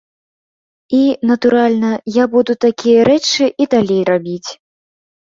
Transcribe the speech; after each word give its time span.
І, 0.99 1.01
натуральна, 1.31 1.89
я 2.21 2.25
буду 2.35 2.55
такія 2.65 3.03
рэчы 3.09 3.49
і 3.65 3.69
далей 3.75 4.01
рабіць. 4.11 4.49